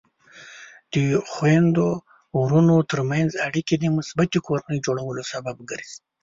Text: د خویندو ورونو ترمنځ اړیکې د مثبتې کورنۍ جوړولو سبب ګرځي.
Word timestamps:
د 0.93 0.95
خویندو 1.31 1.87
ورونو 2.39 2.75
ترمنځ 2.91 3.29
اړیکې 3.47 3.75
د 3.79 3.85
مثبتې 3.97 4.37
کورنۍ 4.47 4.79
جوړولو 4.85 5.21
سبب 5.31 5.55
ګرځي. 5.69 5.97